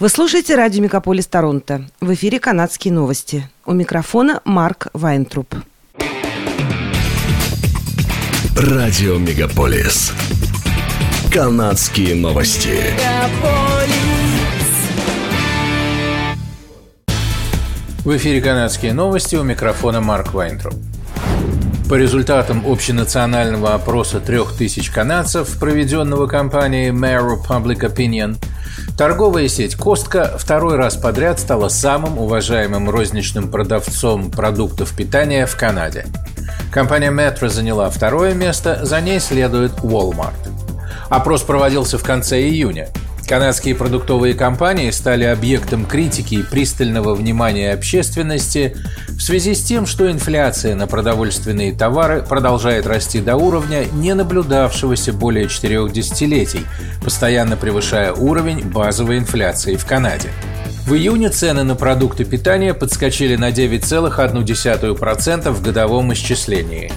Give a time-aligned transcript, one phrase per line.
[0.00, 1.84] Вы слушаете радио «Мегаполис Торонто».
[2.00, 3.46] В эфире «Канадские новости».
[3.66, 5.54] У микрофона Марк Вайнтруп.
[8.56, 10.14] Радио «Мегаполис».
[11.30, 12.78] «Канадские новости».
[18.02, 20.76] В эфире «Канадские новости» у микрофона Марк Вайнтруп.
[21.90, 28.38] По результатам общенационального опроса трех тысяч канадцев, проведенного компанией Mero Public Opinion,
[29.00, 36.04] торговая сеть «Костка» второй раз подряд стала самым уважаемым розничным продавцом продуктов питания в Канаде.
[36.70, 40.34] Компания Metro заняла второе место, за ней следует Walmart.
[41.08, 42.88] Опрос проводился в конце июня–
[43.30, 48.76] Канадские продуктовые компании стали объектом критики и пристального внимания общественности
[49.10, 55.12] в связи с тем, что инфляция на продовольственные товары продолжает расти до уровня, не наблюдавшегося
[55.12, 56.66] более четырех десятилетий,
[57.04, 60.30] постоянно превышая уровень базовой инфляции в Канаде.
[60.84, 66.90] В июне цены на продукты питания подскочили на 9,1% в годовом исчислении.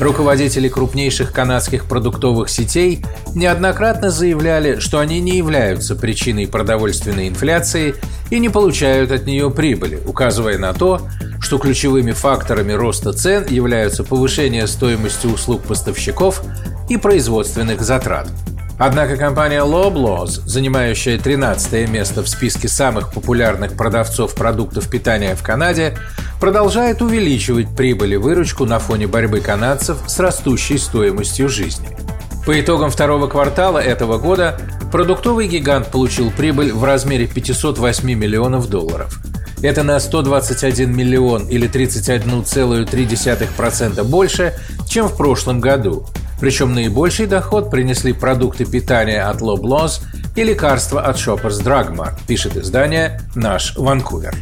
[0.00, 7.94] Руководители крупнейших канадских продуктовых сетей неоднократно заявляли, что они не являются причиной продовольственной инфляции
[8.30, 11.02] и не получают от нее прибыли, указывая на то,
[11.42, 16.42] что ключевыми факторами роста цен являются повышение стоимости услуг поставщиков
[16.88, 18.28] и производственных затрат.
[18.82, 25.98] Однако компания Loblaws, занимающая 13 место в списке самых популярных продавцов продуктов питания в Канаде,
[26.40, 31.90] продолжает увеличивать прибыль и выручку на фоне борьбы канадцев с растущей стоимостью жизни.
[32.46, 34.58] По итогам второго квартала этого года
[34.90, 39.20] продуктовый гигант получил прибыль в размере 508 миллионов долларов.
[39.62, 44.54] Это на 121 миллион или 31,3% больше,
[44.88, 46.06] чем в прошлом году.
[46.40, 50.00] Причем наибольший доход принесли продукты питания от Loblaws
[50.34, 54.34] и лекарства от Shoppers Drug Mart, пишет издание «Наш Ванкувер».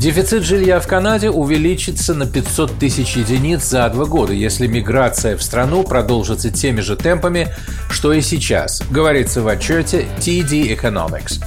[0.00, 5.42] Дефицит жилья в Канаде увеличится на 500 тысяч единиц за два года, если миграция в
[5.42, 7.48] страну продолжится теми же темпами,
[7.90, 11.44] что и сейчас, говорится в отчете TD Economics.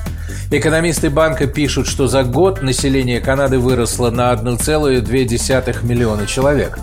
[0.52, 6.78] Экономисты банка пишут, что за год население Канады выросло на 1,2 миллиона человек.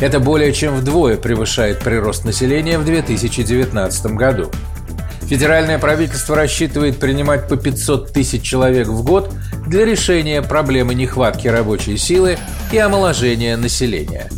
[0.00, 4.50] Это более чем вдвое превышает прирост населения в 2019 году.
[5.28, 9.32] Федеральное правительство рассчитывает принимать по 500 тысяч человек в год
[9.66, 12.38] для решения проблемы нехватки рабочей силы
[12.72, 14.28] и омоложения населения.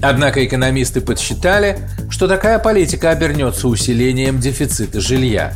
[0.00, 5.52] Однако экономисты подсчитали, что такая политика обернется усилением дефицита жилья.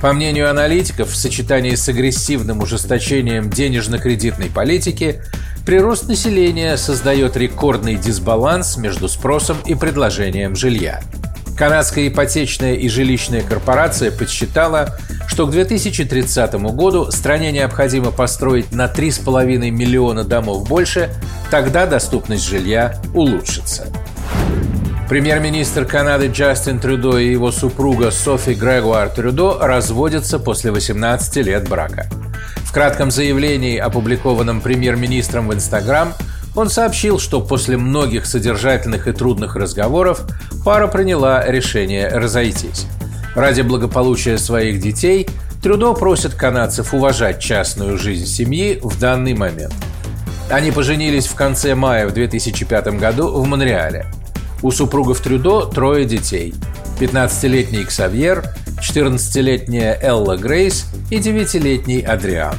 [0.00, 5.22] По мнению аналитиков, в сочетании с агрессивным ужесточением денежно-кредитной политики,
[5.66, 11.02] прирост населения создает рекордный дисбаланс между спросом и предложением жилья–
[11.60, 14.96] Канадская ипотечная и жилищная корпорация подсчитала,
[15.28, 21.14] что к 2030 году стране необходимо построить на 3,5 миллиона домов больше,
[21.50, 23.88] тогда доступность жилья улучшится.
[25.10, 32.08] Премьер-министр Канады Джастин Трюдо и его супруга Софи Грегуар Трюдо разводятся после 18 лет брака.
[32.58, 36.14] В кратком заявлении, опубликованном премьер-министром в Инстаграм,
[36.54, 40.20] он сообщил, что после многих содержательных и трудных разговоров
[40.64, 42.86] пара приняла решение разойтись.
[43.34, 45.28] Ради благополучия своих детей
[45.60, 49.74] Трюдо просит канадцев уважать частную жизнь семьи в данный момент.
[50.50, 54.06] Они поженились в конце мая в 2005 году в Монреале.
[54.62, 56.54] У супругов Трюдо трое детей.
[57.00, 58.44] 15-летний Ксавьер,
[58.80, 62.56] 14-летняя Элла Грейс и 9-летний Адриан.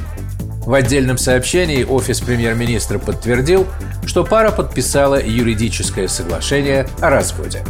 [0.66, 3.66] В отдельном сообщении офис премьер-министра подтвердил,
[4.06, 7.62] что пара подписала юридическое соглашение о разводе.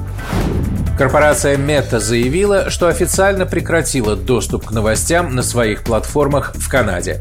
[0.99, 7.21] Корпорация Meta заявила, что официально прекратила доступ к новостям на своих платформах в Канаде.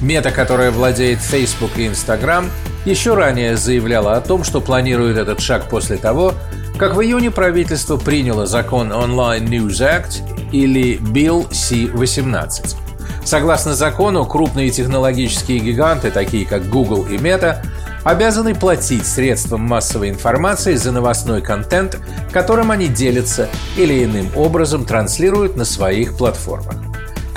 [0.00, 2.48] Мета, которая владеет Facebook и Instagram,
[2.88, 6.34] еще ранее заявляла о том, что планирует этот шаг после того,
[6.78, 12.76] как в июне правительство приняло закон Online News Act или Bill C-18.
[13.24, 17.58] Согласно закону, крупные технологические гиганты, такие как Google и Meta,
[18.04, 21.98] обязаны платить средствам массовой информации за новостной контент,
[22.32, 26.87] которым они делятся или иным образом транслируют на своих платформах.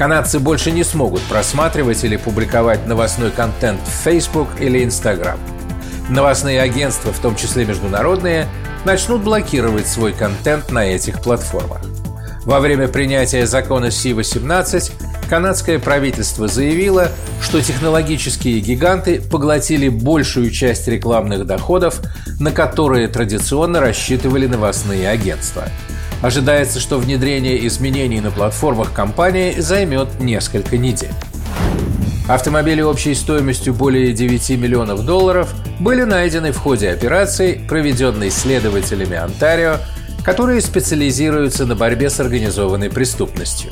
[0.02, 5.38] Канадцы больше не смогут просматривать или публиковать новостной контент в Facebook или Instagram.
[6.10, 8.48] Новостные агентства, в том числе международные,
[8.84, 11.84] начнут блокировать свой контент на этих платформах.
[12.46, 14.92] Во время принятия закона Си-18
[15.30, 17.10] канадское правительство заявило,
[17.40, 22.02] что технологические гиганты поглотили большую часть рекламных доходов,
[22.40, 25.66] на которые традиционно рассчитывали новостные агентства.
[26.22, 31.14] Ожидается, что внедрение изменений на платформах компании займет несколько недель.
[32.30, 39.78] Автомобили общей стоимостью более 9 миллионов долларов были найдены в ходе операции, проведенной следователями Онтарио,
[40.24, 43.72] которые специализируются на борьбе с организованной преступностью.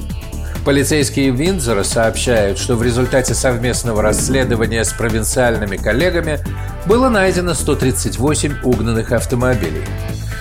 [0.66, 6.40] Полицейские Виндзора сообщают, что в результате совместного расследования с провинциальными коллегами
[6.86, 9.84] было найдено 138 угнанных автомобилей.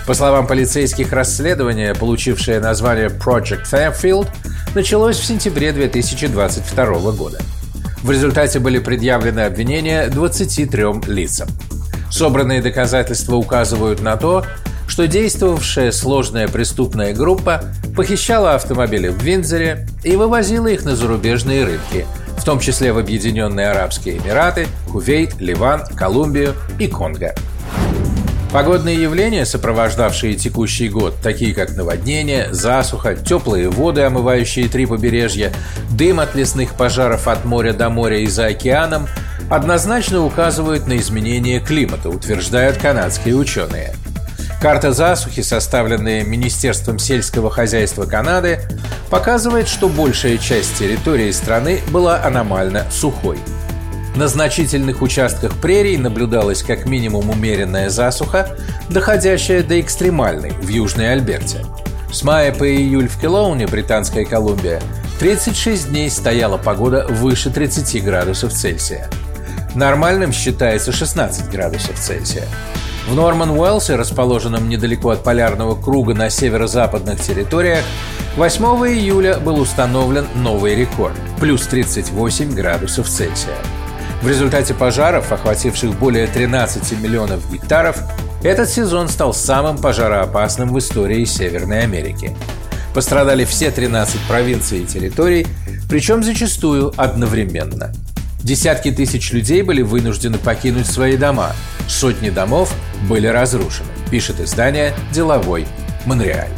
[0.09, 4.27] По словам полицейских, расследование, получившее название Project Fairfield,
[4.75, 7.39] началось в сентябре 2022 года.
[8.03, 11.47] В результате были предъявлены обвинения 23 лицам.
[12.11, 14.47] Собранные доказательства указывают на то,
[14.87, 17.65] что действовавшая сложная преступная группа
[17.95, 22.07] похищала автомобили в Виндзоре и вывозила их на зарубежные рынки,
[22.39, 27.35] в том числе в Объединенные Арабские Эмираты, Кувейт, Ливан, Колумбию и Конго.
[28.53, 35.53] Погодные явления, сопровождавшие текущий год, такие как наводнение, засуха, теплые воды, омывающие три побережья,
[35.91, 39.07] дым от лесных пожаров от моря до моря и за океаном,
[39.51, 43.95] однозначно указывают на изменение климата, утверждают канадские ученые.
[44.63, 48.61] Карта засухи, составленная Министерством сельского хозяйства Канады,
[49.11, 53.39] показывает, что большая часть территории страны была аномально сухой–
[54.19, 58.57] на значительных участках прерий наблюдалась как минимум умеренная засуха,
[58.91, 61.65] доходящая до экстремальной в Южной Альберте.
[62.11, 64.83] С мая по июль в Келоуне, Британская Колумбия,
[65.21, 69.09] 36 дней стояла погода выше 30 градусов Цельсия.
[69.77, 72.49] Нормальным считается 16 градусов Цельсия.
[73.09, 77.85] В Норман-Уэллсе, расположенном недалеко от полярного круга на северо-западных территориях,
[78.37, 83.55] 8 июля был установлен новый рекорд– плюс 38 градусов Цельсия.
[84.23, 87.99] В результате пожаров, охвативших более 13 миллионов гектаров,
[88.43, 92.37] этот сезон стал самым пожароопасным в истории Северной Америки.
[92.95, 95.47] Пострадали все 13 провинций и территорий,
[95.89, 97.93] причем зачастую одновременно.
[98.43, 101.53] Десятки тысяч людей были вынуждены покинуть свои дома,
[101.89, 102.73] сотни домов
[103.09, 105.67] были разрушены, пишет издание «Деловой
[106.07, 106.51] Монреаль».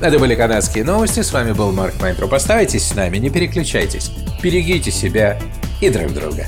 [0.00, 2.34] Это были канадские новости, с вами был Марк Майнтроп.
[2.34, 4.10] Оставайтесь с нами, не переключайтесь,
[4.42, 5.38] берегите себя
[5.80, 6.46] и друг друга.